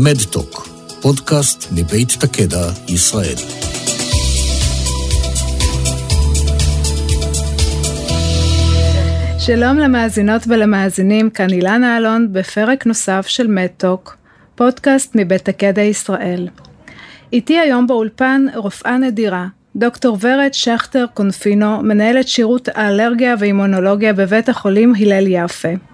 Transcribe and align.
מדטוק, 0.00 0.68
פודקאסט 1.02 1.72
מבית 1.72 2.08
תקדע, 2.08 2.66
ישראל. 2.88 3.34
שלום 9.38 9.78
למאזינות 9.78 10.42
ולמאזינים, 10.48 11.30
כאן 11.30 11.50
אילנה 11.50 11.96
אלון 11.96 12.32
בפרק 12.32 12.86
נוסף 12.86 13.26
של 13.26 13.46
מדטוק, 13.46 14.16
פודקאסט 14.54 15.12
מבית 15.14 15.44
תקדע 15.44 15.82
ישראל. 15.82 16.48
איתי 17.32 17.58
היום 17.58 17.86
באולפן 17.86 18.46
רופאה 18.54 18.98
נדירה, 18.98 19.46
דוקטור 19.76 20.18
ורד 20.20 20.50
שכטר 20.52 21.04
קונפינו, 21.14 21.82
מנהלת 21.82 22.28
שירות 22.28 22.68
האלרגיה 22.74 23.34
ואימונולוגיה 23.38 24.12
בבית 24.12 24.48
החולים 24.48 24.94
הלל 24.94 25.26
יפה. 25.26 25.87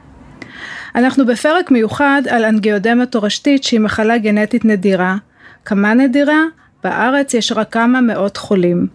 אנחנו 0.95 1.27
בפרק 1.27 1.71
מיוחד 1.71 2.23
על 2.31 2.45
אנגיודמה 2.45 3.07
תורשתית 3.07 3.65
שהיא 3.65 3.81
מחלה 3.81 4.19
גנטית 4.19 4.65
נדירה. 4.65 5.17
כמה 5.65 5.95
נדירה? 5.95 6.43
בארץ 6.85 7.35
יש 7.35 7.53
רק 7.53 7.73
כמה 7.73 8.01
מאות 8.01 8.37
חולים. 8.37 8.87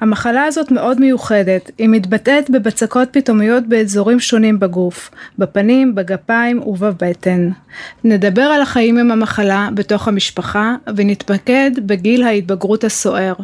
המחלה 0.00 0.44
הזאת 0.44 0.70
מאוד 0.70 1.00
מיוחדת, 1.00 1.70
היא 1.78 1.88
מתבטאת 1.88 2.50
בבצקות 2.50 3.08
פתאומיות 3.12 3.66
באזורים 3.66 4.20
שונים 4.20 4.60
בגוף, 4.60 5.10
בפנים, 5.38 5.94
בגפיים 5.94 6.62
ובבטן. 6.62 7.50
נדבר 8.04 8.42
על 8.42 8.62
החיים 8.62 8.98
עם 8.98 9.10
המחלה 9.10 9.68
בתוך 9.74 10.08
המשפחה 10.08 10.74
ונתמקד 10.96 11.70
בגיל 11.86 12.22
ההתבגרות 12.22 12.84
הסוער. 12.84 13.34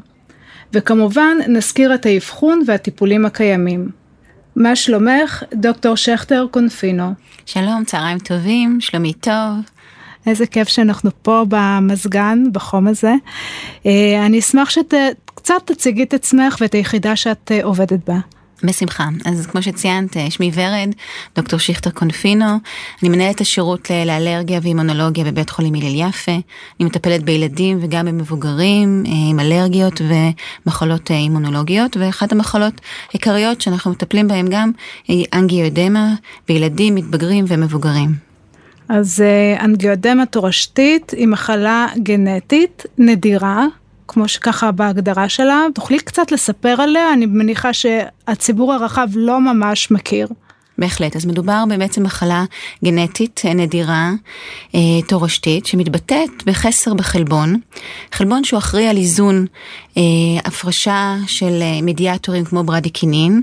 וכמובן 0.73 1.37
נזכיר 1.49 1.95
את 1.95 2.07
האבחון 2.07 2.63
והטיפולים 2.67 3.27
הקיימים. 3.27 4.00
מה 4.57 4.77
שלומך, 4.77 5.43
דוקטור 5.55 5.97
שכטר 5.97 6.47
קונפינו? 6.51 7.13
שלום, 7.47 7.85
צהריים 7.87 8.19
טובים, 8.19 8.81
שלומי 8.81 9.13
טוב. 9.13 9.55
איזה 10.27 10.47
כיף 10.47 10.69
שאנחנו 10.69 11.11
פה 11.23 11.45
במזגן, 11.49 12.45
בחום 12.53 12.87
הזה. 12.87 13.15
אה, 13.87 14.27
אני 14.27 14.39
אשמח 14.39 14.71
שקצת 14.71 15.55
תציגי 15.65 16.03
את 16.03 16.15
עצמך 16.15 16.57
ואת 16.61 16.73
היחידה 16.73 17.17
שאת 17.17 17.53
אה, 17.53 17.65
עובדת 17.65 18.09
בה. 18.09 18.19
בשמחה. 18.65 19.09
אז 19.25 19.47
כמו 19.47 19.63
שציינת, 19.63 20.17
שמי 20.31 20.51
ורד, 20.55 20.91
דוקטור 21.37 21.59
שכטר 21.59 21.91
קונפינו, 21.91 22.57
אני 23.03 23.09
מנהלת 23.09 23.41
השירות 23.41 23.91
לאלרגיה 24.07 24.61
ואימונולוגיה 24.63 25.25
בבית 25.25 25.51
חולים 25.51 25.75
הלל 25.75 26.09
יפה. 26.09 26.33
אני 26.33 26.87
מטפלת 26.87 27.23
בילדים 27.23 27.79
וגם 27.83 28.07
במבוגרים 28.07 29.05
אה, 29.07 29.13
עם 29.31 29.41
אלרגיות 29.41 30.01
ומחלות 30.67 31.11
אימונולוגיות, 31.11 31.97
ואחת 31.97 32.33
המחלות 32.33 32.81
העיקריות 33.11 33.61
שאנחנו 33.61 33.91
מטפלים 33.91 34.29
בהן 34.29 34.47
גם 34.51 34.71
היא 35.09 35.27
אנגיואדמה 35.35 36.15
בילדים, 36.49 36.95
מתבגרים 36.95 37.45
ומבוגרים. 37.49 38.31
אז 38.89 39.21
אה, 39.21 39.65
אנגיואדמה 39.65 40.27
תורשתית 40.27 41.11
היא 41.11 41.29
מחלה 41.29 41.87
גנטית 42.03 42.83
נדירה, 42.99 43.67
כמו 44.13 44.29
שככה 44.29 44.73
בהגדרה 44.73 45.29
שלה. 45.29 45.67
תוכלי 45.75 45.99
קצת 45.99 46.33
לספר 46.33 46.83
עליה? 46.83 47.13
אני 47.13 47.27
מניחה 47.27 47.73
שהציבור 47.73 48.73
הרחב 48.73 49.09
לא 49.15 49.41
ממש 49.41 49.91
מכיר. 49.91 50.29
בהחלט, 50.81 51.17
אז 51.17 51.27
מדובר 51.27 51.65
בעצם 51.79 52.03
מחלה 52.03 52.45
גנטית 52.85 53.41
נדירה, 53.55 54.11
אה, 54.75 54.81
תורשתית, 55.09 55.67
שמתבטאת 55.67 56.31
בחסר 56.47 56.95
בחלבון, 56.95 57.61
חלבון 58.13 58.45
שהוא 58.45 58.59
אחראי 58.59 58.89
על 58.89 58.97
איזון 58.97 59.47
אה, 59.97 60.03
הפרשה 60.45 61.17
של 61.27 61.63
אה, 61.63 61.83
מדיאטורים 61.83 62.45
כמו 62.45 62.65
ברדיקינין, 62.65 63.43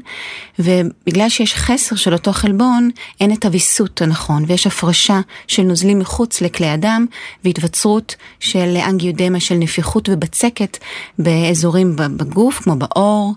ובגלל 0.59 1.29
שיש 1.29 1.55
חסר 1.55 1.95
של 1.95 2.13
אותו 2.13 2.33
חלבון, 2.33 2.89
אין 3.21 3.33
את 3.33 3.45
הוויסות 3.45 4.01
הנכון, 4.01 4.43
ויש 4.47 4.67
הפרשה 4.67 5.19
של 5.47 5.63
נוזלים 5.63 5.99
מחוץ 5.99 6.41
לכלי 6.41 6.67
הדם, 6.67 7.05
והתווצרות 7.43 8.15
של 8.39 8.77
אנגיודמה 8.89 9.39
של 9.39 9.55
נפיחות 9.55 10.09
ובצקת 10.09 10.77
באזורים 11.19 11.95
בגוף, 11.95 12.59
כמו 12.59 12.75
בעור, 12.75 13.33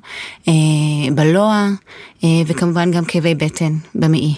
אה, 0.48 0.53
בלוע, 1.14 1.69
אה, 2.24 2.28
וכמובן 2.47 2.91
גם 2.91 3.04
כאבי 3.04 3.34
בטן 3.34 3.72
במעי. 3.94 4.34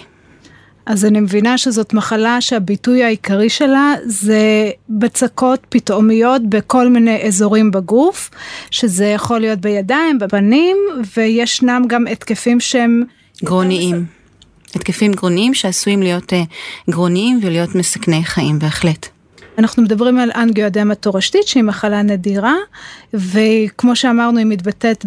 אז 0.85 1.05
אני 1.05 1.19
מבינה 1.19 1.57
שזאת 1.57 1.93
מחלה 1.93 2.41
שהביטוי 2.41 3.03
העיקרי 3.03 3.49
שלה 3.49 3.93
זה 4.05 4.71
בצקות 4.89 5.59
פתאומיות 5.69 6.41
בכל 6.49 6.89
מיני 6.89 7.21
אזורים 7.27 7.71
בגוף, 7.71 8.29
שזה 8.71 9.05
יכול 9.05 9.39
להיות 9.39 9.59
בידיים, 9.59 10.19
בפנים, 10.19 10.77
וישנם 11.17 11.83
גם 11.87 12.07
התקפים 12.07 12.59
שהם... 12.59 13.03
גרוניים. 13.43 14.05
התקפים 14.75 15.11
גרוניים 15.11 15.53
שעשויים 15.53 16.03
להיות 16.03 16.33
אה, 16.33 16.43
גרוניים 16.89 17.39
ולהיות 17.43 17.75
מסכני 17.75 18.23
חיים, 18.23 18.59
בהחלט. 18.59 19.12
אנחנו 19.57 19.83
מדברים 19.83 20.19
על 20.19 20.31
אנגיואדמה 20.35 20.95
תורשתית 20.95 21.47
שהיא 21.47 21.63
מחלה 21.63 22.01
נדירה 22.01 22.55
וכמו 23.13 23.95
שאמרנו 23.95 24.37
היא 24.37 24.45
מתבטאת 24.45 25.05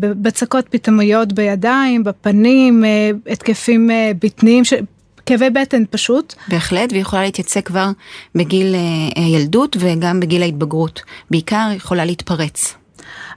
בבצקות 0.00 0.68
פתאומיות 0.68 1.32
בידיים, 1.32 2.04
בפנים, 2.04 2.84
אה, 2.84 3.10
התקפים 3.32 3.90
אה, 3.90 4.10
בטניים, 4.22 4.64
כאבי 5.26 5.50
בטן 5.50 5.82
פשוט. 5.90 6.34
בהחלט, 6.48 6.92
והיא 6.92 7.02
יכולה 7.02 7.22
להתייצא 7.22 7.60
כבר 7.60 7.90
בגיל 8.34 8.74
הילדות 9.16 9.76
וגם 9.80 10.20
בגיל 10.20 10.42
ההתבגרות. 10.42 11.02
בעיקר 11.30 11.68
יכולה 11.76 12.04
להתפרץ. 12.04 12.83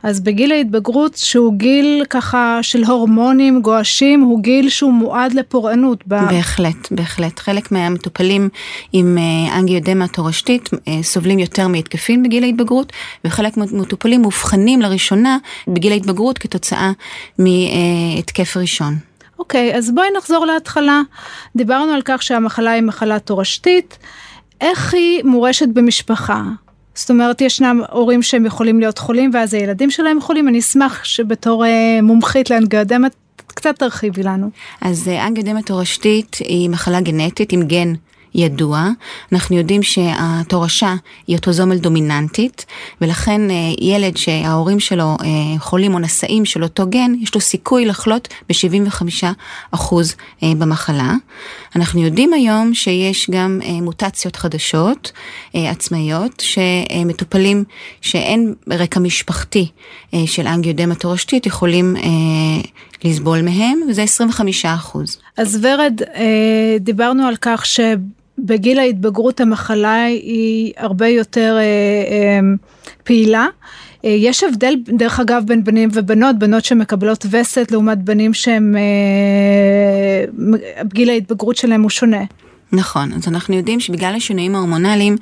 אז 0.03 0.19
בגיל 0.19 0.51
ההתבגרות 0.51 1.15
שהוא 1.15 1.53
גיל 1.53 2.03
ככה 2.09 2.59
של 2.61 2.83
הורמונים 2.83 3.61
גועשים 3.61 4.21
הוא 4.21 4.39
גיל 4.41 4.69
שהוא 4.69 4.93
מועד 4.93 5.33
לפורענות. 5.33 6.07
בהחלט, 6.07 6.91
בהחלט. 6.91 7.39
חלק 7.39 7.71
מהמטופלים 7.71 8.49
עם 8.93 9.17
אה, 9.17 9.57
אנגיודמה 9.57 10.07
תורשתית 10.07 10.69
אה, 10.87 11.03
סובלים 11.03 11.39
יותר 11.39 11.67
מהתקפים 11.67 12.23
בגיל 12.23 12.43
ההתבגרות 12.43 12.93
וחלק 13.25 13.57
מהמטופלים 13.57 14.21
מאובחנים 14.21 14.81
לראשונה 14.81 15.37
בגיל 15.67 15.91
ההתבגרות 15.91 16.37
כתוצאה 16.37 16.91
מהתקף 17.39 18.57
ראשון. 18.57 18.95
אוקיי, 19.39 19.75
אז 19.75 19.91
בואי 19.91 20.07
נחזור 20.17 20.45
להתחלה. 20.45 21.01
דיברנו 21.55 21.91
על 21.91 22.01
כך 22.05 22.23
שהמחלה 22.23 22.71
היא 22.71 22.83
מחלה 22.83 23.19
תורשתית. 23.19 23.97
איך 24.61 24.93
היא 24.93 25.23
מורשת 25.23 25.67
במשפחה? 25.67 26.43
זאת 26.97 27.09
אומרת, 27.09 27.41
ישנם 27.41 27.81
הורים 27.91 28.23
שהם 28.23 28.45
יכולים 28.45 28.79
להיות 28.79 28.97
חולים 28.97 29.31
ואז 29.33 29.53
הילדים 29.53 29.91
שלהם 29.91 30.21
חולים, 30.21 30.47
אני 30.47 30.59
אשמח 30.59 31.03
שבתור 31.03 31.65
אה, 31.65 31.99
מומחית 32.03 32.49
לאנגיודמה 32.49 33.07
קצת 33.47 33.79
תרחיבי 33.79 34.23
לנו. 34.23 34.49
אז 34.81 35.07
אה, 35.07 35.27
אנגיודמה 35.27 35.61
תורשתית 35.61 36.35
היא 36.35 36.69
מחלה 36.69 37.01
גנטית 37.01 37.51
עם 37.51 37.63
גן 37.63 37.93
ידוע. 38.37 38.89
אנחנו 39.31 39.57
יודעים 39.57 39.83
שהתורשה 39.83 40.95
היא 41.27 41.35
אוטוזומל 41.35 41.77
דומיננטית, 41.77 42.65
ולכן 43.01 43.51
אה, 43.51 43.55
ילד 43.79 44.17
שההורים 44.17 44.79
שלו 44.79 45.03
אה, 45.03 45.59
חולים 45.59 45.93
או 45.93 45.99
נשאים 45.99 46.45
של 46.45 46.63
אותו 46.63 46.87
גן, 46.89 47.11
יש 47.21 47.35
לו 47.35 47.41
סיכוי 47.41 47.85
לחלות 47.85 48.27
ב-75% 48.49 49.25
אה, 50.43 50.51
במחלה. 50.57 51.13
אנחנו 51.75 52.01
יודעים 52.01 52.33
היום 52.33 52.73
שיש 52.73 53.29
גם 53.29 53.59
מוטציות 53.81 54.35
חדשות, 54.35 55.11
עצמאיות, 55.53 56.43
שמטופלים 56.45 57.63
שאין 58.01 58.53
רקע 58.69 58.99
משפחתי 58.99 59.67
של 60.25 60.47
אנגיודמה 60.47 60.95
תורשתית 60.95 61.45
יכולים 61.45 61.95
לסבול 63.03 63.41
מהם, 63.41 63.79
וזה 63.89 64.03
25 64.03 64.65
אז 65.37 65.59
ורד, 65.61 66.01
דיברנו 66.79 67.27
על 67.27 67.35
כך 67.41 67.65
ש... 67.65 67.79
בגיל 68.37 68.79
ההתבגרות 68.79 69.41
המחלה 69.41 70.03
היא 70.03 70.73
הרבה 70.77 71.07
יותר 71.07 71.55
אה, 71.57 71.61
אה, 71.61 72.39
פעילה. 73.03 73.47
אה, 74.05 74.09
יש 74.09 74.43
הבדל 74.43 74.75
דרך 74.87 75.19
אגב 75.19 75.43
בין 75.47 75.63
בנים 75.63 75.89
ובנות, 75.93 76.39
בנות 76.39 76.65
שמקבלות 76.65 77.25
וסת 77.31 77.71
לעומת 77.71 77.97
בנים 77.97 78.33
שהם, 78.33 78.75
אה, 78.77 80.25
גיל 80.93 81.09
ההתבגרות 81.09 81.55
שלהם 81.57 81.81
הוא 81.81 81.89
שונה. 81.89 82.23
נכון, 82.71 83.13
אז 83.13 83.27
אנחנו 83.27 83.55
יודעים 83.55 83.79
שבגלל 83.79 84.15
השינויים 84.15 84.55
ההורמונליים 84.55 85.17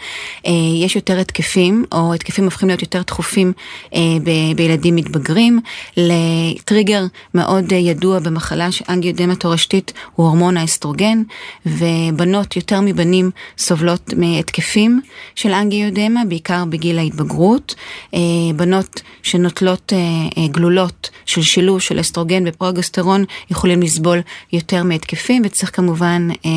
אה, 0.46 0.52
יש 0.84 0.96
יותר 0.96 1.20
התקפים, 1.20 1.86
או 1.92 2.14
התקפים 2.14 2.46
הופכים 2.46 2.68
להיות 2.68 2.82
יותר 2.82 3.02
דחופים 3.02 3.54
אה, 3.94 4.00
ב- 4.24 4.56
בילדים 4.56 4.96
מתבגרים. 4.96 5.60
לטריגר 5.98 7.04
מאוד 7.34 7.74
אה, 7.74 7.78
ידוע 7.78 8.20
במחלה 8.20 8.68
אנגיודמה 8.90 9.36
תורשתית 9.36 9.94
הוא 10.16 10.26
הורמון 10.26 10.58
האסטרוגן, 10.58 11.22
ובנות 11.66 12.56
יותר 12.56 12.82
מבנים 12.82 13.32
סובלות 13.58 14.14
מהתקפים 14.18 15.02
של 15.36 15.52
אנגיודמה, 15.52 16.22
בעיקר 16.28 16.66
בגיל 16.66 17.00
ההתבגרות. 17.00 17.76
אה, 18.14 18.20
בנות 18.56 19.02
שנוטלות 19.24 19.94
אה, 19.94 19.98
אה, 20.38 20.48
גלולות 20.48 21.10
של 21.26 21.42
שילוש 21.42 21.88
של 21.88 22.00
אסטרוגן 22.00 22.44
ופרוגסטרון 22.48 23.26
יכולים 23.52 23.82
לסבול 23.82 24.22
יותר 24.54 24.84
מהתקפים, 24.84 25.42
וצריך 25.46 25.76
כמובן 25.76 26.28
אה, 26.46 26.50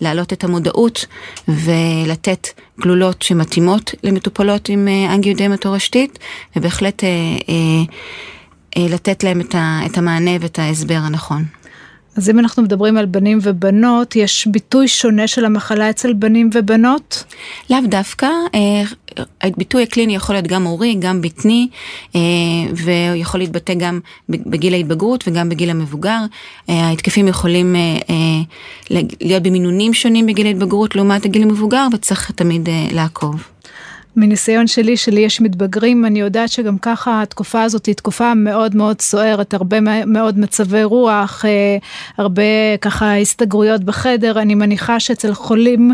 לעלות 0.00 0.21
להעלות 0.22 0.32
את 0.32 0.44
המודעות 0.44 1.06
ולתת 1.48 2.48
גלולות 2.80 3.22
שמתאימות 3.22 3.94
למטופלות 4.02 4.68
עם 4.68 4.88
אה, 4.88 5.14
אנגיודמה 5.14 5.56
תורשתית, 5.56 6.18
ובהחלט 6.56 7.04
אה, 7.04 7.08
אה, 8.76 8.86
לתת 8.88 9.24
להם 9.24 9.40
את 9.86 9.98
המענה 9.98 10.30
ואת 10.40 10.58
ההסבר 10.58 10.98
הנכון. 11.02 11.61
אז 12.16 12.30
אם 12.30 12.38
אנחנו 12.38 12.62
מדברים 12.62 12.96
על 12.96 13.06
בנים 13.06 13.38
ובנות, 13.42 14.16
יש 14.16 14.46
ביטוי 14.46 14.88
שונה 14.88 15.26
של 15.26 15.44
המחלה 15.44 15.90
אצל 15.90 16.12
בנים 16.12 16.50
ובנות? 16.52 17.24
לאו 17.70 17.78
דווקא, 17.88 18.28
הביטוי 19.42 19.82
הקליני 19.82 20.14
יכול 20.14 20.34
להיות 20.34 20.46
גם 20.46 20.64
הורי, 20.64 20.94
גם 20.98 21.20
בטני, 21.20 21.68
ויכול 22.74 23.40
להתבטא 23.40 23.74
גם 23.74 24.00
בגיל 24.28 24.74
ההתבגרות 24.74 25.28
וגם 25.28 25.48
בגיל 25.48 25.70
המבוגר. 25.70 26.18
ההתקפים 26.68 27.28
יכולים 27.28 27.76
להיות 29.20 29.42
במינונים 29.42 29.94
שונים 29.94 30.26
בגיל 30.26 30.46
ההתבגרות 30.46 30.96
לעומת 30.96 31.24
הגיל 31.24 31.42
המבוגר, 31.42 31.86
וצריך 31.92 32.30
תמיד 32.30 32.68
לעקוב. 32.92 33.51
מניסיון 34.16 34.66
שלי, 34.66 34.96
שלי 34.96 35.20
יש 35.20 35.40
מתבגרים, 35.40 36.06
אני 36.06 36.20
יודעת 36.20 36.48
שגם 36.48 36.78
ככה 36.78 37.22
התקופה 37.22 37.62
הזאת 37.62 37.86
היא 37.86 37.94
תקופה 37.94 38.34
מאוד 38.34 38.76
מאוד 38.76 39.00
סוערת, 39.00 39.54
הרבה 39.54 39.78
מאוד 40.06 40.38
מצבי 40.38 40.84
רוח, 40.84 41.44
אה, 41.44 41.76
הרבה 42.18 42.42
ככה 42.80 43.16
הסתגרויות 43.16 43.84
בחדר, 43.84 44.40
אני 44.40 44.54
מניחה 44.54 45.00
שאצל 45.00 45.34
חולים 45.34 45.92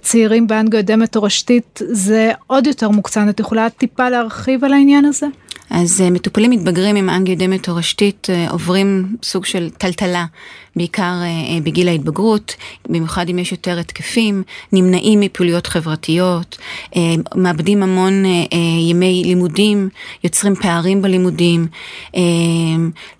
צעירים 0.00 0.46
באנגיודמה 0.46 1.06
תורשתית 1.06 1.80
זה 1.88 2.32
עוד 2.46 2.66
יותר 2.66 2.88
מוקצן, 2.88 3.28
את 3.28 3.40
יכולה 3.40 3.70
טיפה 3.70 4.08
להרחיב 4.08 4.64
על 4.64 4.72
העניין 4.72 5.04
הזה? 5.04 5.26
אז 5.70 6.00
uh, 6.00 6.10
מטופלים 6.10 6.50
מתבגרים 6.50 6.96
עם 6.96 7.10
אנגיודמה 7.10 7.58
תורשתית 7.58 8.28
uh, 8.30 8.52
עוברים 8.52 9.16
סוג 9.22 9.44
של 9.44 9.70
טלטלה, 9.70 10.26
בעיקר 10.76 11.12
uh, 11.22 11.62
בגיל 11.64 11.88
ההתבגרות, 11.88 12.54
במיוחד 12.88 13.28
אם 13.28 13.38
יש 13.38 13.52
יותר 13.52 13.78
התקפים, 13.78 14.42
נמנעים 14.72 15.20
מפעילויות 15.20 15.66
חברתיות, 15.66 16.58
מאבדים 17.34 17.82
המון 17.82 18.24
ימי 18.88 19.22
לימודים, 19.24 19.88
יוצרים 20.24 20.54
פערים 20.54 21.02
בלימודים, 21.02 21.66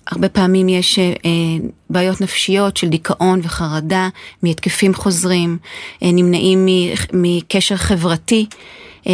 הרבה 0.06 0.28
פעמים 0.28 0.69
יש 0.69 0.98
בעיות 1.90 2.20
נפשיות 2.20 2.76
של 2.76 2.88
דיכאון 2.88 3.40
וחרדה 3.43 4.08
מהתקפים 4.43 4.94
חוזרים, 4.94 5.58
נמנעים 6.02 6.69
מקשר 7.12 7.76
חברתי. 7.76 8.46
אה, 9.06 9.12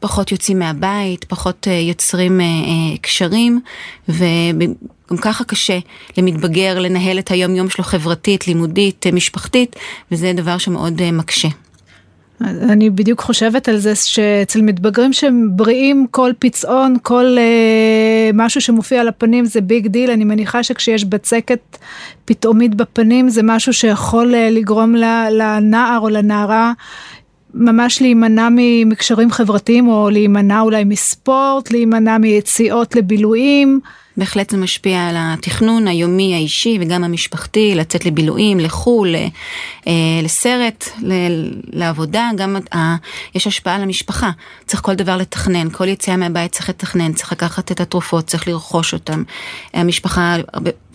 פחות 0.00 0.32
יוצאים 0.32 0.58
מהבית, 0.58 1.24
פחות 1.24 1.68
אה, 1.68 1.72
יוצרים 1.72 2.40
אה, 2.40 2.46
קשרים, 3.00 3.60
וגם 4.08 5.16
ככה 5.20 5.44
קשה 5.44 5.78
למתבגר 6.18 6.78
לנהל 6.78 7.18
את 7.18 7.30
היום 7.30 7.54
יום 7.54 7.70
שלו 7.70 7.84
חברתית, 7.84 8.48
לימודית, 8.48 9.06
משפחתית, 9.06 9.76
וזה 10.12 10.32
דבר 10.32 10.58
שמאוד 10.58 11.10
מקשה. 11.10 11.48
אני 12.40 12.90
בדיוק 12.90 13.20
חושבת 13.20 13.68
על 13.68 13.76
זה 13.76 13.94
שאצל 13.94 14.62
מתבגרים 14.62 15.12
שהם 15.12 15.48
בריאים 15.50 16.06
כל 16.10 16.32
פצעון, 16.38 16.96
כל 17.02 17.36
אה, 17.38 18.30
משהו 18.34 18.60
שמופיע 18.60 19.00
על 19.00 19.08
הפנים 19.08 19.44
זה 19.44 19.60
big 19.60 19.86
deal, 19.86 20.10
אני 20.10 20.24
מניחה 20.24 20.62
שכשיש 20.62 21.04
בצקת 21.04 21.78
פתאומית 22.24 22.74
בפנים 22.74 23.28
זה 23.28 23.40
משהו 23.42 23.72
שיכול 23.72 24.34
אה, 24.34 24.50
לגרום 24.50 24.94
לנער 25.30 25.98
או 26.02 26.08
לנערה 26.08 26.72
ממש 27.54 28.02
להימנע 28.02 28.48
מקשרים 28.86 29.30
חברתיים 29.30 29.88
או 29.88 30.10
להימנע 30.10 30.60
אולי 30.60 30.84
מספורט, 30.84 31.70
להימנע 31.70 32.18
מיציאות 32.18 32.96
לבילויים. 32.96 33.80
בהחלט 34.16 34.50
זה 34.50 34.56
משפיע 34.56 35.08
על 35.08 35.14
התכנון 35.18 35.88
היומי 35.88 36.34
האישי 36.34 36.78
וגם 36.80 37.04
המשפחתי, 37.04 37.74
לצאת 37.74 38.04
לבילויים, 38.04 38.60
לחו"ל, 38.60 39.14
אה, 39.86 39.92
לסרט, 40.22 40.88
לעבודה, 41.72 42.30
גם 42.36 42.56
יש 43.34 43.46
השפעה 43.46 43.74
על 43.74 43.82
המשפחה. 43.82 44.30
צריך 44.66 44.82
כל 44.82 44.94
דבר 44.94 45.16
לתכנן, 45.16 45.70
כל 45.70 45.88
יציאה 45.88 46.16
מהבית 46.16 46.52
צריך 46.52 46.68
לתכנן, 46.68 47.12
צריך 47.12 47.32
לקחת 47.32 47.72
את 47.72 47.80
התרופות, 47.80 48.26
צריך 48.26 48.48
לרכוש 48.48 48.92
אותן. 48.92 49.22
המשפחה, 49.74 50.36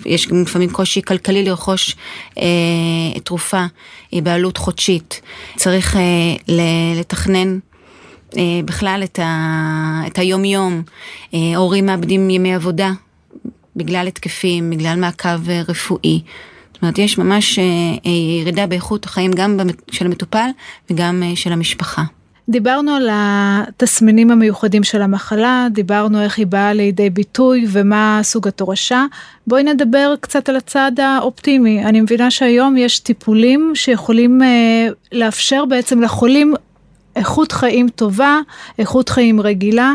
יש 0.06 0.28
גם 0.28 0.42
לפעמים 0.42 0.70
קושי 0.70 1.02
כלכלי 1.02 1.44
לרכוש 1.44 1.96
אה, 2.38 3.20
תרופה 3.24 3.66
בעלות 4.14 4.58
חודשית. 4.58 5.22
צריך 5.56 5.96
אה, 5.96 6.56
לתכנן 7.00 7.60
בכלל 8.66 9.02
את, 9.04 9.20
ה, 9.20 10.02
את 10.08 10.18
היום 10.18 10.46
יום, 10.46 10.82
הורים 11.56 11.86
מאבדים 11.86 12.30
ימי 12.30 12.56
עבודה 12.56 12.92
בגלל 13.80 14.08
התקפים, 14.08 14.70
בגלל 14.70 15.00
מעקב 15.00 15.50
אה, 15.50 15.62
רפואי. 15.68 16.22
זאת 16.74 16.82
אומרת, 16.82 16.98
יש 16.98 17.18
ממש 17.18 17.60
אה, 17.60 17.64
אה, 18.06 18.12
ירידה 18.42 18.68
באיכות 18.68 19.06
החיים 19.06 19.32
גם 19.32 19.60
של 19.92 20.06
המטופל 20.06 20.50
וגם 20.90 21.24
של 21.36 21.54
המשפחה. 21.54 22.04
דיברנו 22.50 22.96
על 22.96 23.10
התסמינים 23.12 24.32
המיוחדים 24.32 24.84
של 24.84 25.02
המחלה, 25.02 25.68
דיברנו 25.72 26.22
איך 26.22 26.38
היא 26.38 26.48
באה 26.48 26.74
לידי 26.74 27.10
ביטוי 27.10 27.66
ומה 27.70 28.20
סוג 28.24 28.48
התורשה. 28.48 29.06
בואי 29.48 29.64
נדבר 29.64 30.14
קצת 30.20 30.50
על 30.50 30.56
הצד 30.56 30.92
האופטימי. 31.00 31.86
אני 31.86 32.02
מבינה 32.02 32.32
שהיום 32.32 32.78
יש 32.78 33.00
טיפולים 33.00 33.72
שיכולים 33.76 34.42
אה, 34.42 34.88
לאפשר 35.12 35.66
בעצם 35.66 36.02
לחולים 36.02 36.54
איכות 37.16 37.52
חיים 37.52 37.90
טובה, 37.90 38.40
איכות 38.80 39.10
חיים 39.10 39.42
רגילה. 39.42 39.94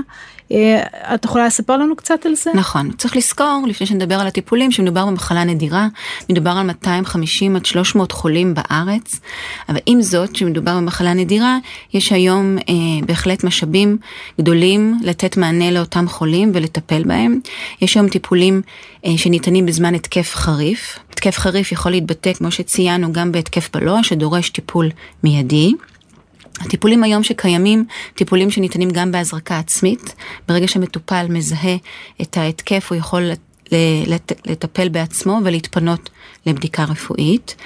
אה, 0.52 0.82
את 1.14 1.24
יכולה 1.24 1.46
לספר 1.46 1.76
לנו 1.76 1.96
קצת 1.96 2.26
על 2.26 2.34
זה? 2.34 2.50
נכון, 2.54 2.90
צריך 2.98 3.16
לזכור 3.16 3.64
לפני 3.68 3.86
שנדבר 3.86 4.14
על 4.14 4.26
הטיפולים 4.26 4.72
שמדובר 4.72 5.06
במחלה 5.06 5.44
נדירה, 5.44 5.88
מדובר 6.30 6.50
על 6.50 6.66
250 6.66 7.56
עד 7.56 7.66
300 7.66 8.12
חולים 8.12 8.54
בארץ, 8.54 9.20
אבל 9.68 9.78
עם 9.86 10.02
זאת 10.02 10.36
שמדובר 10.36 10.76
במחלה 10.76 11.14
נדירה, 11.14 11.58
יש 11.94 12.12
היום 12.12 12.58
אה, 12.58 13.06
בהחלט 13.06 13.44
משאבים 13.44 13.98
גדולים 14.40 14.98
לתת 15.02 15.36
מענה 15.36 15.70
לאותם 15.70 16.08
חולים 16.08 16.50
ולטפל 16.54 17.04
בהם. 17.04 17.40
יש 17.80 17.96
היום 17.96 18.08
טיפולים 18.08 18.62
אה, 19.06 19.12
שניתנים 19.16 19.66
בזמן 19.66 19.94
התקף 19.94 20.34
חריף. 20.34 20.98
התקף 21.10 21.38
חריף 21.38 21.72
יכול 21.72 21.92
להתבטא, 21.92 22.32
כמו 22.32 22.50
שציינו, 22.50 23.12
גם 23.12 23.32
בהתקף 23.32 23.70
בלוע 23.72 24.02
שדורש 24.02 24.50
טיפול 24.50 24.90
מיידי. 25.24 25.72
הטיפולים 26.60 27.04
היום 27.04 27.22
שקיימים, 27.22 27.84
טיפולים 28.14 28.50
שניתנים 28.50 28.90
גם 28.90 29.12
בהזרקה 29.12 29.58
עצמית, 29.58 30.14
ברגע 30.48 30.68
שמטופל 30.68 31.26
מזהה 31.28 31.76
את 32.22 32.36
ההתקף 32.36 32.86
הוא 32.90 32.98
יכול 32.98 33.30
לטפל 34.46 34.88
בעצמו 34.88 35.40
ולהתפנות 35.44 36.10
לבדיקה 36.46 36.84
רפואית. 36.84 37.56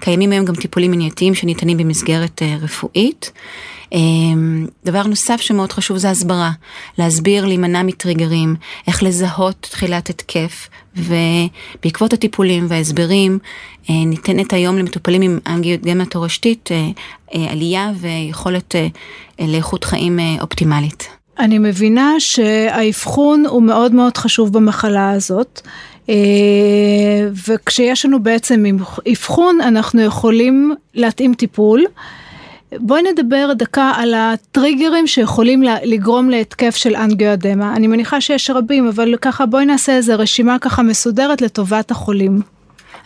קיימים 0.00 0.32
היום 0.32 0.44
גם 0.44 0.54
טיפולים 0.54 0.90
מניעתיים 0.90 1.34
שניתנים 1.34 1.76
במסגרת 1.76 2.42
אה, 2.42 2.56
רפואית. 2.60 3.32
אמ, 3.92 4.66
דבר 4.84 5.02
נוסף 5.02 5.40
שמאוד 5.40 5.72
חשוב 5.72 5.96
זה 5.96 6.10
הסברה, 6.10 6.50
להסביר, 6.98 7.46
להימנע 7.46 7.82
מטריגרים, 7.82 8.56
איך 8.86 9.02
לזהות 9.02 9.66
תחילת 9.70 10.10
התקף, 10.10 10.68
ובעקבות 10.96 12.12
הטיפולים 12.12 12.66
וההסברים 12.68 13.38
אה, 13.90 13.94
ניתנת 14.06 14.52
היום 14.52 14.78
למטופלים 14.78 15.22
עם 15.22 15.38
אנגיוגמה 15.46 16.04
תורשתית 16.06 16.68
אה, 16.72 17.50
עלייה 17.50 17.90
ויכולת 18.00 18.74
לאיכות 19.38 19.84
חיים 19.84 20.18
אופטימלית. 20.40 21.08
אני 21.38 21.58
מבינה 21.58 22.14
שהאבחון 22.18 23.44
הוא 23.46 23.62
מאוד 23.62 23.94
מאוד 23.94 24.16
חשוב 24.16 24.52
במחלה 24.52 25.10
הזאת. 25.10 25.60
וכשיש 27.48 28.04
לנו 28.04 28.22
בעצם 28.22 28.64
אבחון 29.12 29.60
אנחנו 29.60 30.02
יכולים 30.02 30.74
להתאים 30.94 31.34
טיפול. 31.34 31.84
בואי 32.72 33.02
נדבר 33.02 33.52
דקה 33.56 33.92
על 33.96 34.14
הטריגרים 34.14 35.06
שיכולים 35.06 35.62
לגרום 35.84 36.30
להתקף 36.30 36.76
של 36.76 36.96
אנגיואדמה. 36.96 37.76
אני 37.76 37.86
מניחה 37.86 38.20
שיש 38.20 38.50
רבים, 38.50 38.88
אבל 38.88 39.16
ככה 39.16 39.46
בואי 39.46 39.64
נעשה 39.64 39.96
איזה 39.96 40.14
רשימה 40.14 40.58
ככה 40.58 40.82
מסודרת 40.82 41.42
לטובת 41.42 41.90
החולים. 41.90 42.40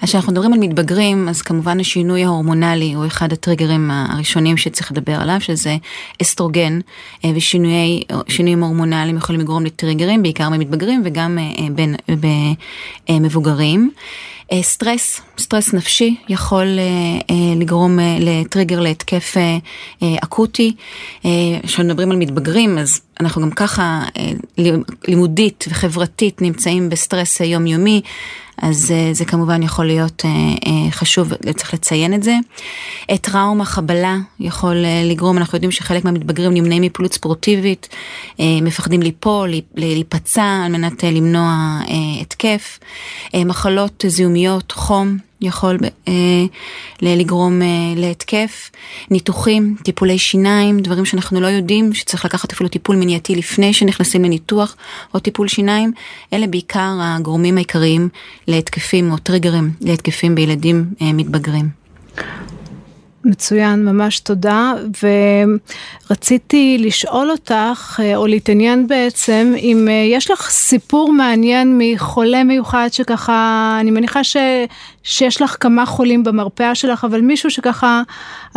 אז 0.02 0.08
כשאנחנו 0.08 0.32
מדברים 0.32 0.52
על 0.52 0.58
מתבגרים, 0.58 1.28
אז 1.28 1.42
כמובן 1.42 1.80
השינוי 1.80 2.24
ההורמונלי 2.24 2.92
הוא 2.92 3.06
אחד 3.06 3.32
הטריגרים 3.32 3.90
הראשונים 3.90 4.56
שצריך 4.56 4.92
לדבר 4.92 5.20
עליו, 5.20 5.40
שזה 5.40 5.76
אסטרוגן, 6.22 6.80
אה, 7.24 7.30
ושינויים 7.34 8.62
הורמונליים 8.62 9.16
יכולים 9.16 9.40
לגרום 9.40 9.64
לטריגרים, 9.64 10.22
בעיקר 10.22 10.50
במתבגרים 10.50 11.02
וגם 11.04 11.38
אה, 11.38 11.86
במבוגרים. 13.08 13.90
אה, 14.52 14.62
סטרס, 14.62 15.20
סטרס 15.38 15.74
נפשי 15.74 16.16
יכול 16.28 16.66
לגרום 17.56 17.98
לטריגר 18.20 18.80
להתקף 18.80 19.34
אקוטי. 20.22 20.74
כשמדברים 21.62 22.10
על 22.10 22.16
מתבגרים, 22.16 22.78
אז 22.78 23.00
אנחנו 23.20 23.42
גם 23.42 23.50
ככה 23.50 24.02
לימודית 25.08 25.64
וחברתית 25.68 26.42
נמצאים 26.42 26.88
בסטרס 26.88 27.40
יומיומי. 27.40 28.02
אז 28.56 28.90
אה, 28.90 29.14
זה 29.14 29.24
כמובן 29.24 29.62
יכול 29.62 29.86
להיות 29.86 30.22
אה, 30.24 30.30
אה, 30.30 30.90
חשוב, 30.90 31.32
צריך 31.56 31.74
לציין 31.74 32.14
את 32.14 32.22
זה. 32.22 32.36
טראומה, 33.20 33.64
חבלה, 33.64 34.16
יכול 34.40 34.76
לגרום, 35.04 35.38
אנחנו 35.38 35.56
יודעים 35.56 35.70
שחלק 35.70 36.04
מהמתבגרים 36.04 36.54
נמנעים 36.54 36.82
מפעילות 36.82 37.12
ספורטיבית, 37.12 37.88
מפחדים 38.38 39.02
ליפול, 39.02 39.50
להיפצע 39.74 40.62
על 40.66 40.72
מנת 40.72 41.04
למנוע 41.04 41.80
התקף. 42.20 42.78
מחלות 43.36 44.04
זיהומיות, 44.08 44.72
חום. 44.72 45.18
יכול 45.42 45.78
אה, 46.08 46.12
לגרום 47.02 47.62
אה, 47.62 47.66
להתקף, 47.96 48.70
ניתוחים, 49.10 49.76
טיפולי 49.82 50.18
שיניים, 50.18 50.80
דברים 50.80 51.04
שאנחנו 51.04 51.40
לא 51.40 51.46
יודעים 51.46 51.94
שצריך 51.94 52.24
לקחת 52.24 52.52
אפילו 52.52 52.68
טיפול 52.68 52.96
מניעתי 52.96 53.34
לפני 53.34 53.72
שנכנסים 53.72 54.24
לניתוח 54.24 54.76
או 55.14 55.18
טיפול 55.18 55.48
שיניים, 55.48 55.92
אלה 56.32 56.46
בעיקר 56.46 56.98
הגורמים 57.00 57.56
העיקריים 57.56 58.08
להתקפים 58.48 59.12
או 59.12 59.18
טריגרים 59.18 59.70
להתקפים 59.80 60.34
בילדים 60.34 60.84
אה, 61.02 61.12
מתבגרים. 61.12 61.68
מצוין, 63.24 63.84
ממש 63.84 64.20
תודה. 64.20 64.72
ורציתי 66.08 66.76
לשאול 66.80 67.30
אותך, 67.30 68.00
אה, 68.02 68.16
או 68.16 68.26
להתעניין 68.26 68.86
בעצם, 68.86 69.54
אם 69.58 69.88
אה, 69.88 69.92
יש 69.92 70.30
לך 70.30 70.50
סיפור 70.50 71.12
מעניין 71.12 71.78
מחולה 71.78 72.44
מיוחד 72.44 72.88
שככה, 72.92 73.76
אני 73.80 73.90
מניחה 73.90 74.24
ש, 74.24 74.36
שיש 75.02 75.42
לך 75.42 75.56
כמה 75.60 75.86
חולים 75.86 76.24
במרפאה 76.24 76.74
שלך, 76.74 77.04
אבל 77.04 77.20
מישהו 77.20 77.50
שככה 77.50 78.02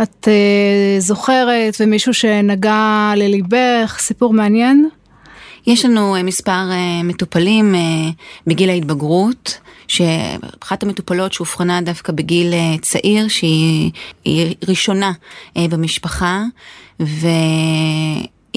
את 0.02 0.28
uh, 0.28 1.00
זוכרת, 1.00 1.76
ומישהו 1.80 2.14
שנגע 2.14 3.12
לליבך, 3.16 3.96
סיפור 3.98 4.32
מעניין? 4.32 4.88
יש 5.66 5.84
לנו 5.84 6.14
מספר 6.24 6.70
מטופלים 7.04 7.74
בגיל 8.46 8.70
ההתבגרות. 8.70 9.58
שאחת 9.88 10.82
המטופלות 10.82 11.32
שאובחנה 11.32 11.80
דווקא 11.80 12.12
בגיל 12.12 12.52
אה, 12.52 12.74
צעיר, 12.82 13.28
שהיא 13.28 13.90
ראשונה 14.68 15.12
אה, 15.56 15.66
במשפחה, 15.70 16.42
ו... 17.00 17.26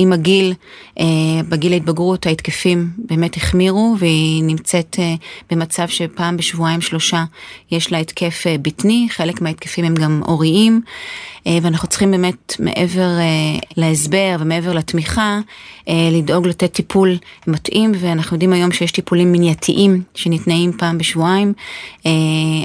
עם 0.02 0.14
הגיל, 0.14 0.54
אה, 1.00 1.06
בגיל 1.50 1.74
ההתבגרות 1.74 2.26
ההתקפים 2.26 2.90
באמת 2.98 3.38
החמירו 3.38 3.96
והיא 4.00 4.44
נמצאת 4.44 4.96
במצב 5.52 5.88
שפעם 5.88 6.38
בשבועיים 6.38 6.82
שלושה 6.82 7.24
יש 7.72 7.92
לה 7.92 7.98
התקף 7.98 8.44
בטני, 8.62 9.08
חלק 9.10 9.42
מההתקפים 9.42 9.86
הם 9.86 9.96
גם 9.96 10.22
הוריים. 10.26 10.82
אה, 11.48 11.58
ואנחנו 11.62 11.88
צריכים 11.88 12.12
באמת 12.12 12.56
מעבר 12.60 13.20
אה, 13.20 13.60
להסבר 13.78 14.36
ומעבר 14.40 14.74
לתמיכה, 14.74 15.40
אה, 15.90 16.10
לדאוג 16.12 16.48
לתת 16.48 16.74
טיפול 16.74 17.18
מתאים, 17.48 17.92
ואנחנו 18.00 18.36
יודעים 18.36 18.54
היום 18.54 18.72
שיש 18.72 18.92
טיפולים 18.92 19.32
מניעתיים 19.32 20.02
שניתנים 20.16 20.72
פעם 20.78 20.98
בשבועיים, 20.98 21.54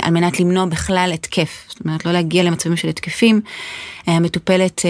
על 0.03 0.11
מנת 0.11 0.41
למנוע 0.41 0.65
בכלל 0.65 1.11
התקף, 1.15 1.65
זאת 1.69 1.81
אומרת 1.85 2.05
לא 2.05 2.13
להגיע 2.13 2.43
למצבים 2.43 2.77
של 2.77 2.89
התקפים. 2.89 3.41
המטופלת 4.07 4.83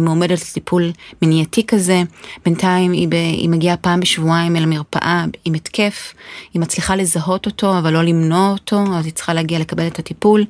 מועמדת 0.00 0.42
לטיפול 0.42 0.90
מניעתי 1.22 1.63
כזה, 1.64 2.02
בינתיים 2.44 2.92
היא, 2.92 3.08
ב, 3.08 3.14
היא 3.14 3.48
מגיעה 3.48 3.76
פעם 3.76 4.00
בשבועיים 4.00 4.56
אל 4.56 4.62
המרפאה 4.62 5.24
עם 5.44 5.54
התקף, 5.54 6.14
היא 6.54 6.62
מצליחה 6.62 6.96
לזהות 6.96 7.46
אותו 7.46 7.78
אבל 7.78 7.92
לא 7.92 8.02
למנוע 8.02 8.50
אותו, 8.50 8.84
אז 8.94 9.04
היא 9.04 9.12
צריכה 9.12 9.34
להגיע 9.34 9.58
לקבל 9.58 9.86
את 9.86 9.98
הטיפול. 9.98 10.44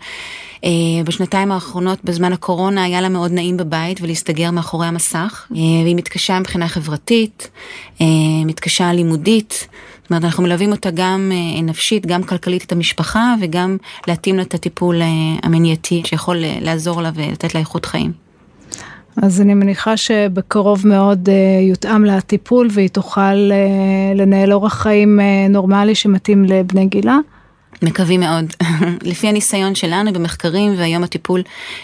בשנתיים 1.04 1.52
האחרונות 1.52 2.04
בזמן 2.04 2.33
הקורונה 2.33 2.85
היה 2.85 3.00
לה 3.00 3.09
מאוד 3.09 3.33
נעים 3.33 3.56
בבית 3.56 4.00
ולהסתגר 4.00 4.50
מאחורי 4.50 4.87
המסך, 4.87 5.47
אה, 5.50 5.56
והיא 5.56 5.97
מתקשה 5.97 6.38
מבחינה 6.40 6.68
חברתית, 6.68 7.50
אה, 8.00 8.06
מתקשה 8.44 8.92
לימודית. 8.92 9.68
זאת 10.02 10.11
אומרת, 10.11 10.25
אנחנו 10.25 10.42
מלווים 10.42 10.73
אותה 10.73 10.90
גם 10.90 11.33
אה, 11.35 11.62
נפשית, 11.62 12.06
גם 12.06 12.23
כלכלית 12.23 12.64
את 12.64 12.73
המשפחה, 12.73 13.35
וגם 13.40 13.76
להתאים 14.06 14.37
לה 14.37 14.42
את 14.42 14.54
הטיפול 14.54 15.00
המניעתי 15.42 16.02
שיכול 16.06 16.37
לעזור 16.61 17.02
לה 17.02 17.11
ולתת 17.14 17.54
לה 17.54 17.61
איכות 17.61 17.87
חיים. 17.87 18.24
אז 19.23 19.40
אני 19.40 19.54
מניחה 19.54 19.97
שבקרוב 19.97 20.87
מאוד 20.87 21.28
יותאם 21.68 22.04
לה 22.04 22.16
הטיפול 22.16 22.68
והיא 22.71 22.88
תוכל 22.88 23.35
לנהל 24.14 24.52
אורח 24.52 24.75
חיים 24.83 25.21
נורמלי 25.49 25.94
שמתאים 25.94 26.44
לבני 26.44 26.87
גילה. 26.87 27.18
מקווים 27.83 28.21
מאוד. 28.21 28.44
לפי 29.11 29.28
הניסיון 29.28 29.75
שלנו 29.75 30.12
במחקרים 30.12 30.75
והיום 30.78 31.04
הטיפול 31.04 31.42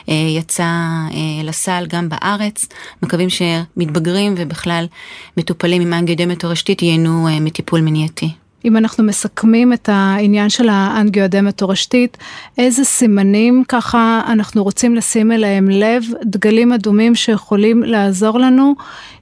אה, 0.08 0.14
יצא 0.14 0.62
אה, 0.62 1.42
לסל 1.44 1.86
גם 1.88 2.08
בארץ, 2.08 2.66
מקווים 3.02 3.28
שמתבגרים 3.30 4.34
ובכלל 4.36 4.86
מטופלים 5.36 5.82
עם 5.82 5.92
אנגיודמיה 5.92 6.36
תורשתית 6.36 6.82
ייהנו 6.82 7.28
אה, 7.28 7.40
מטיפול 7.40 7.80
מניעתי. 7.80 8.30
אם 8.64 8.76
אנחנו 8.76 9.04
מסכמים 9.04 9.72
את 9.72 9.88
העניין 9.92 10.48
של 10.48 10.68
האנגיואדמה 10.68 11.52
תורשתית, 11.52 12.18
איזה 12.58 12.84
סימנים 12.84 13.64
ככה 13.68 14.22
אנחנו 14.26 14.62
רוצים 14.62 14.94
לשים 14.94 15.32
אליהם 15.32 15.70
לב, 15.70 16.04
דגלים 16.24 16.72
אדומים 16.72 17.14
שיכולים 17.14 17.82
לעזור 17.82 18.38
לנו 18.38 18.74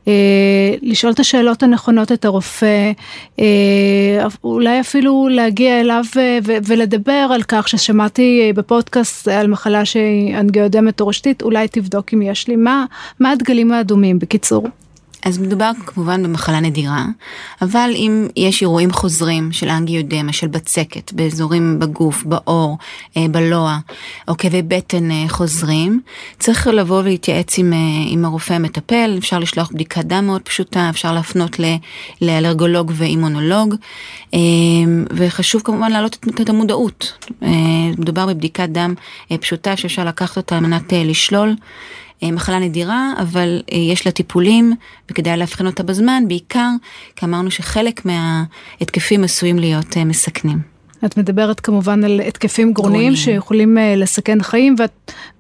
אה, 0.08 0.74
לשאול 0.82 1.12
את 1.12 1.20
השאלות 1.20 1.62
הנכונות 1.62 2.12
את 2.12 2.24
הרופא, 2.24 2.92
אה, 3.40 4.26
אולי 4.44 4.80
אפילו 4.80 5.28
להגיע 5.30 5.80
אליו 5.80 6.04
ו- 6.16 6.38
ו- 6.46 6.56
ולדבר 6.66 7.28
על 7.34 7.42
כך 7.42 7.68
ששמעתי 7.68 8.52
בפודקאסט 8.54 9.28
על 9.28 9.46
מחלה 9.46 9.84
שהיא 9.84 10.36
אנגיואדמה 10.36 10.92
תורשתית, 10.92 11.42
אולי 11.42 11.68
תבדוק 11.68 12.14
אם 12.14 12.22
יש 12.22 12.48
לי, 12.48 12.56
מה, 12.56 12.84
מה 13.20 13.30
הדגלים 13.30 13.72
האדומים 13.72 14.18
בקיצור? 14.18 14.68
אז 15.28 15.38
מדובר 15.38 15.70
כמובן 15.86 16.22
במחלה 16.22 16.60
נדירה, 16.60 17.04
אבל 17.62 17.90
אם 17.94 18.26
יש 18.36 18.62
אירועים 18.62 18.92
חוזרים 18.92 19.52
של 19.52 19.68
אנגיודמה, 19.68 20.32
של 20.32 20.46
בצקת, 20.46 21.12
באזורים 21.12 21.78
בגוף, 21.78 22.24
בעור, 22.24 22.78
אה, 23.16 23.26
בלוע, 23.30 23.78
או 24.28 24.36
כאבי 24.36 24.62
בטן 24.62 25.10
אה, 25.10 25.24
חוזרים, 25.28 26.00
צריך 26.38 26.66
לבוא 26.66 26.98
ולהתייעץ 26.98 27.58
עם, 27.58 27.72
אה, 27.72 27.78
עם 28.06 28.24
הרופא 28.24 28.52
המטפל, 28.52 29.14
אפשר 29.18 29.38
לשלוח 29.38 29.70
בדיקת 29.74 30.04
דם 30.04 30.26
מאוד 30.26 30.42
פשוטה, 30.42 30.90
אפשר 30.90 31.12
להפנות 31.12 31.56
לאלרגולוג 32.22 32.92
ואימונולוג, 32.94 33.74
וחשוב 35.10 35.62
כמובן 35.62 35.92
להעלות 35.92 36.26
את 36.42 36.48
המודעות. 36.48 37.26
מדובר 37.98 38.26
בבדיקת 38.26 38.68
דם 38.68 38.94
פשוטה 39.40 39.76
שאפשר 39.76 40.04
לקחת 40.04 40.36
אותה 40.36 40.56
על 40.56 40.62
מנת 40.62 40.92
לשלול. 40.92 41.54
אה, 42.22 42.30
מחלה 42.30 42.58
נדירה, 42.58 43.12
אבל 43.18 43.62
אה, 43.72 43.78
יש 43.78 44.06
לה 44.06 44.12
טיפולים 44.12 44.72
וכדאי 45.10 45.36
לאבחן 45.36 45.66
אותה 45.66 45.82
בזמן, 45.82 46.24
בעיקר 46.28 46.70
כי 47.16 47.26
אמרנו 47.26 47.50
שחלק 47.50 48.02
מההתקפים 48.04 49.24
עשויים 49.24 49.58
להיות 49.58 49.96
אה, 49.96 50.04
מסכנים. 50.04 50.77
את 51.04 51.16
מדברת 51.16 51.60
כמובן 51.60 52.04
על 52.04 52.20
התקפים 52.20 52.72
גרוניים 52.72 53.16
שיכולים 53.16 53.78
אה, 53.78 53.94
לסכן 53.96 54.42
חיים, 54.42 54.74
ו... 54.78 54.82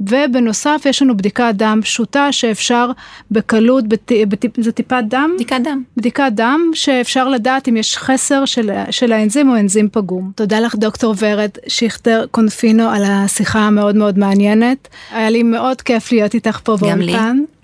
ובנוסף 0.00 0.82
יש 0.88 1.02
לנו 1.02 1.16
בדיקת 1.16 1.52
דם 1.54 1.80
פשוטה 1.82 2.32
שאפשר 2.32 2.90
בקלות, 3.30 3.88
בת... 3.88 4.12
בת... 4.28 4.44
זה 4.58 4.72
טיפת 4.72 5.02
דם? 5.08 5.30
בדיקת 5.34 5.60
דם. 5.64 5.82
בדיקת 5.96 6.32
דם 6.34 6.70
שאפשר 6.74 7.28
לדעת 7.28 7.68
אם 7.68 7.76
יש 7.76 7.96
חסר 7.96 8.44
של, 8.44 8.70
של 8.90 9.12
האנזים 9.12 9.48
או 9.48 9.56
אנזים 9.56 9.88
פגום. 9.92 10.32
תודה 10.34 10.60
לך 10.60 10.76
דוקטור 10.76 11.14
ורד 11.18 11.50
שיכטר 11.66 12.24
קונפינו 12.30 12.88
על 12.88 13.02
השיחה 13.04 13.58
המאוד 13.58 13.96
מאוד 13.96 14.18
מעניינת. 14.18 14.88
היה 15.12 15.30
לי 15.30 15.42
מאוד 15.42 15.82
כיף 15.82 16.12
להיות 16.12 16.34
איתך 16.34 16.60
פה 16.64 16.76
באולפן. 16.76 16.98
גם 16.98 17.36
לי. 17.36 17.57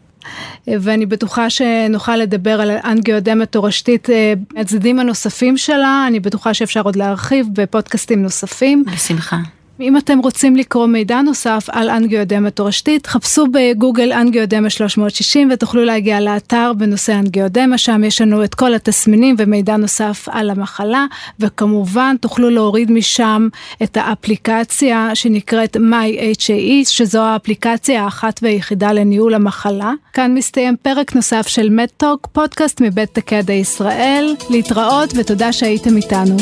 ואני 0.67 1.07
בטוחה 1.07 1.51
שנוכל 1.51 2.17
לדבר 2.17 2.61
על 2.61 2.71
אנגיודמה 2.71 3.47
תורשתית, 3.47 4.11
אה, 4.11 4.33
הצדדים 4.57 5.01
הנוספים 5.01 5.57
שלה, 5.57 6.05
אני 6.09 6.21
בטוחה 6.21 6.55
שאפשר 6.55 6.83
עוד 6.83 6.97
להרחיב 6.97 7.47
בפודקאסטים 7.53 8.23
נוספים. 8.23 8.85
בשמחה. 8.95 9.37
אם 9.81 9.97
אתם 9.97 10.19
רוצים 10.19 10.57
לקרוא 10.57 10.87
מידע 10.87 11.23
נוסף 11.23 11.67
על 11.69 11.91
אנגיודמה 11.91 12.51
תורשתית, 12.51 13.07
חפשו 13.07 13.47
בגוגל 13.53 14.13
אנגיודמה 14.13 14.71
360 14.71 15.49
ותוכלו 15.53 15.85
להגיע 15.85 16.21
לאתר 16.21 16.73
בנושא 16.77 17.13
אנגיודמה, 17.13 17.79
שם 17.79 18.05
יש 18.05 18.21
לנו 18.21 18.45
את 18.45 18.55
כל 18.55 18.75
התסמינים 18.75 19.35
ומידע 19.39 19.77
נוסף 19.77 20.29
על 20.31 20.51
המחלה, 20.51 21.07
וכמובן 21.41 22.17
תוכלו 22.21 22.51
להוריד 22.51 22.91
משם 22.91 23.49
את 23.83 23.97
האפליקציה 23.97 25.11
שנקראת 25.15 25.77
MyHAE, 25.77 26.89
שזו 26.89 27.23
האפליקציה 27.23 28.05
האחת 28.05 28.41
והיחידה 28.43 28.93
לניהול 28.93 29.35
המחלה. 29.35 29.93
כאן 30.13 30.35
מסתיים 30.35 30.77
פרק 30.83 31.15
נוסף 31.17 31.47
של 31.47 31.71
מדטוק, 31.71 32.29
פודקאסט 32.33 32.81
מבית 32.81 33.15
תקדע 33.15 33.53
ישראל. 33.53 34.35
להתראות 34.51 35.13
ותודה 35.17 35.53
שהייתם 35.53 35.97
איתנו. 35.97 36.37